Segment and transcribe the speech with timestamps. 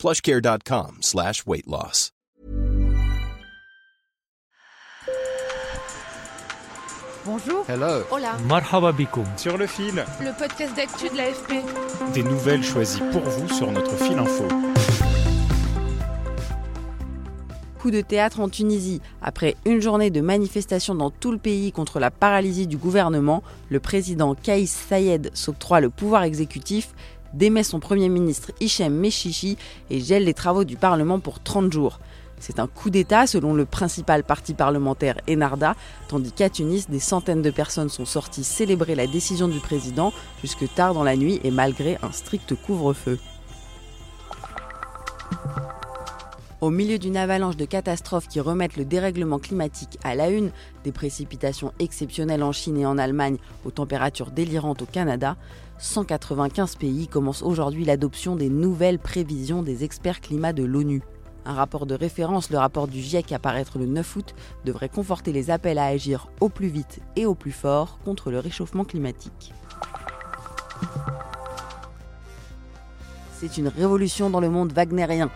[0.00, 2.10] plushcare.com slash weight loss.
[7.26, 7.64] Bonjour.
[7.68, 8.02] Hello.
[8.10, 8.36] Hola.
[8.48, 9.26] Marhaba bikoum.
[9.36, 11.52] Sur le fil, Le podcast d'actu de l'AFP.
[12.14, 14.44] des nouvelles choisies pour vous sur notre fil info.
[17.78, 19.00] Coup de théâtre en Tunisie.
[19.22, 23.80] Après une journée de manifestations dans tout le pays contre la paralysie du gouvernement, le
[23.80, 26.94] président Kaïs Sayed s'octroie le pouvoir exécutif,
[27.34, 29.56] démet son premier ministre Hichem Mechichi
[29.90, 32.00] et gèle les travaux du Parlement pour 30 jours.
[32.38, 35.76] C'est un coup d'État selon le principal parti parlementaire Enarda,
[36.08, 40.72] tandis qu'à Tunis, des centaines de personnes sont sorties célébrer la décision du président jusque
[40.74, 43.18] tard dans la nuit et malgré un strict couvre-feu.
[46.60, 50.50] Au milieu d'une avalanche de catastrophes qui remettent le dérèglement climatique à la une,
[50.84, 55.38] des précipitations exceptionnelles en Chine et en Allemagne, aux températures délirantes au Canada,
[55.78, 61.00] 195 pays commencent aujourd'hui l'adoption des nouvelles prévisions des experts climat de l'ONU.
[61.46, 64.34] Un rapport de référence, le rapport du GIEC à paraître le 9 août,
[64.66, 68.38] devrait conforter les appels à agir au plus vite et au plus fort contre le
[68.38, 69.54] réchauffement climatique.
[73.38, 75.30] C'est une révolution dans le monde wagnérien.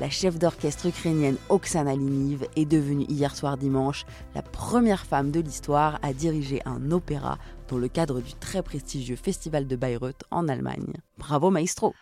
[0.00, 5.40] La chef d'orchestre ukrainienne Oksana Liniv est devenue hier soir dimanche la première femme de
[5.40, 7.36] l'histoire à diriger un opéra
[7.68, 10.94] dans le cadre du très prestigieux Festival de Bayreuth en Allemagne.
[11.18, 11.94] Bravo maestro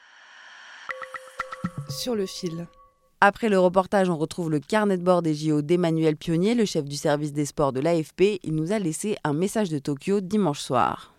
[1.89, 2.69] Sur le fil.
[3.21, 6.85] Après le reportage, on retrouve le carnet de bord des JO d'Emmanuel Pionnier, le chef
[6.85, 8.39] du service des sports de l'AFP.
[8.45, 11.13] Il nous a laissé un message de Tokyo dimanche soir.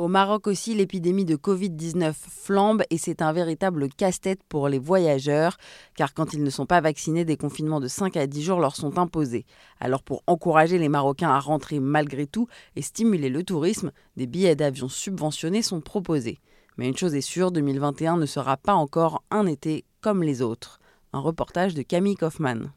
[0.00, 5.58] Au Maroc aussi, l'épidémie de Covid-19 flambe et c'est un véritable casse-tête pour les voyageurs,
[5.94, 8.76] car quand ils ne sont pas vaccinés, des confinements de 5 à 10 jours leur
[8.76, 9.44] sont imposés.
[9.78, 14.56] Alors pour encourager les Marocains à rentrer malgré tout et stimuler le tourisme, des billets
[14.56, 16.38] d'avion subventionnés sont proposés.
[16.78, 20.80] Mais une chose est sûre, 2021 ne sera pas encore un été comme les autres.
[21.12, 22.72] Un reportage de Camille Kaufmann.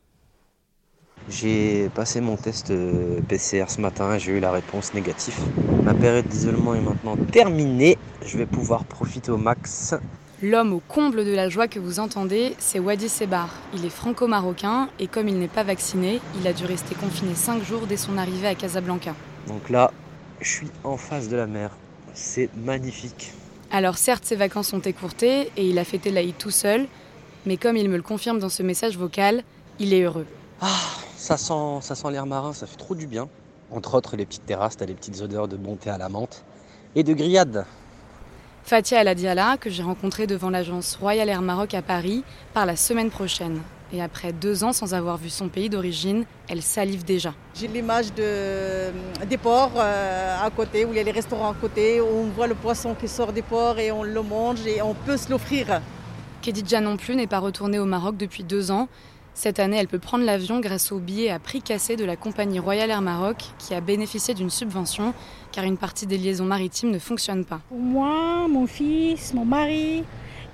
[1.33, 5.35] J'ai passé mon test euh, PCR ce matin et j'ai eu la réponse négative.
[5.83, 7.97] Ma période d'isolement est maintenant terminée.
[8.23, 9.95] Je vais pouvoir profiter au max.
[10.43, 13.49] L'homme au comble de la joie que vous entendez, c'est Wadi Sebar.
[13.73, 17.63] Il est franco-marocain et comme il n'est pas vacciné, il a dû rester confiné 5
[17.63, 19.15] jours dès son arrivée à Casablanca.
[19.47, 19.91] Donc là,
[20.39, 21.71] je suis en face de la mer.
[22.13, 23.31] C'est magnifique.
[23.71, 26.85] Alors certes, ses vacances sont écourtées et il a fêté l'Aïd tout seul,
[27.47, 29.43] mais comme il me le confirme dans ce message vocal,
[29.79, 30.27] il est heureux.
[30.61, 30.67] Ah,
[31.17, 33.27] ça sent, ça sent l'air marin, ça fait trop du bien.
[33.71, 36.43] Entre autres, les petites terrasses, t'as les petites odeurs de bonté à la menthe
[36.95, 37.65] et de grillade.
[38.63, 42.75] Fatia El Adiala, que j'ai rencontré devant l'agence Royal Air Maroc à Paris, part la
[42.75, 43.59] semaine prochaine.
[43.91, 47.33] Et après deux ans sans avoir vu son pays d'origine, elle salive déjà.
[47.53, 48.91] J'ai l'image de,
[49.25, 52.29] des ports euh, à côté, où il y a les restaurants à côté, où on
[52.29, 55.29] voit le poisson qui sort des ports et on le mange et on peut se
[55.29, 55.81] l'offrir.
[56.41, 58.87] Kedidja non plus n'est pas retournée au Maroc depuis deux ans.
[59.35, 62.59] Cette année, elle peut prendre l'avion grâce au billet à prix cassé de la compagnie
[62.59, 65.13] Royal Air Maroc qui a bénéficié d'une subvention
[65.51, 67.59] car une partie des liaisons maritimes ne fonctionne pas.
[67.69, 70.03] Pour moi, mon fils, mon mari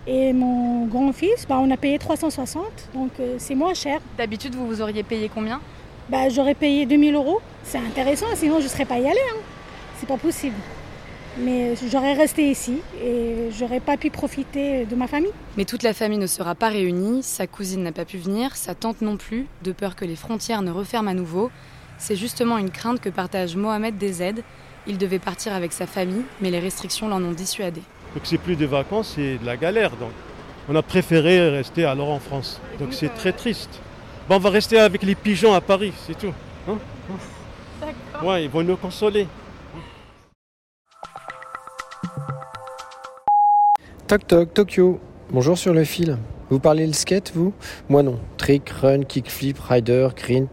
[0.08, 2.64] et mon grand-fils, bah, on a payé 360,
[2.94, 4.00] donc euh, c'est moins cher.
[4.18, 5.60] D'habitude, vous vous auriez payé combien?
[6.10, 7.42] Bah, J'aurais payé 2000 euros.
[7.64, 9.20] C'est intéressant, sinon je ne serais pas y allé.
[9.34, 9.40] Hein.
[10.00, 10.56] C'est pas possible.
[11.38, 15.32] Mais j'aurais resté ici et j'aurais pas pu profiter de ma famille.
[15.58, 18.76] Mais toute la famille ne sera pas réunie, sa cousine n'a pas pu venir, sa
[18.76, 21.52] tante non plus, de peur que les frontières ne referment à nouveau.
[21.98, 24.44] C'est justement une crainte que partage Mohamed Dezed.
[24.88, 27.82] Il devait partir avec sa famille, mais les restrictions l'en ont dissuadé.
[28.16, 29.92] Donc c'est plus des vacances, c'est de la galère.
[29.92, 30.12] Donc
[30.68, 32.60] on a préféré rester alors en France.
[32.80, 33.80] Donc c'est très triste.
[34.28, 36.34] Bon, on va rester avec les pigeons à Paris, c'est tout.
[36.68, 36.78] Hein
[38.24, 39.28] ouais, ils vont nous consoler.
[44.10, 45.00] Toc toc, Tokyo.
[45.32, 46.18] Bonjour sur le fil.
[46.50, 47.54] Vous parlez le skate, vous?
[47.90, 48.18] Moi non.
[48.38, 50.48] Trick, run, kickflip, rider, grint,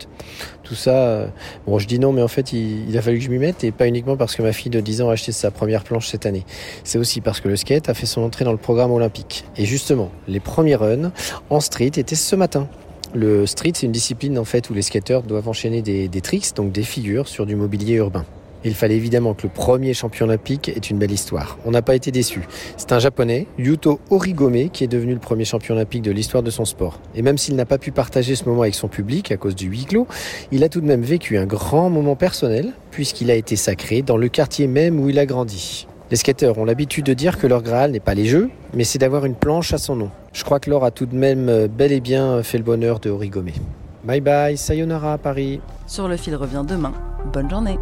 [0.62, 0.91] tout ça.
[0.91, 1.29] euh,
[1.67, 3.73] Bon, je dis non, mais en fait, il, a fallu que je m'y mette, et
[3.73, 6.26] pas uniquement parce que ma fille de 10 ans a acheté sa première planche cette
[6.26, 6.44] année.
[6.85, 9.47] C'est aussi parce que le skate a fait son entrée dans le programme olympique.
[9.56, 11.11] Et justement, les premiers runs
[11.49, 12.69] en street étaient ce matin.
[13.14, 16.73] Le street, c'est une discipline en fait où les skateurs doivent enchaîner des tricks, donc
[16.73, 18.26] des figures sur du mobilier urbain.
[18.66, 21.56] Il fallait évidemment que le premier champion olympique ait une belle histoire.
[21.64, 22.48] On n'a pas été déçus.
[22.76, 26.50] C'est un japonais, Yuto Origome, qui est devenu le premier champion olympique de l'histoire de
[26.50, 26.98] son sport.
[27.14, 29.68] Et même s'il n'a pas pu partager ce moment avec son public à cause du
[29.68, 30.08] huis clos,
[30.50, 34.16] il a tout de même vécu un grand moment personnel, puisqu'il a été sacré dans
[34.16, 35.86] le quartier même où il a grandi.
[36.10, 38.98] Les skateurs ont l'habitude de dire que leur Graal n'est pas les jeux, mais c'est
[38.98, 40.10] d'avoir une planche à son nom.
[40.32, 42.98] Je crois que Laure a tout de même euh, bel et bien fait le bonheur
[42.98, 43.50] de Origome.
[44.02, 45.60] Bye bye, sayonara à Paris.
[45.86, 46.92] Sur le fil revient demain.
[47.32, 47.78] Bonne journée.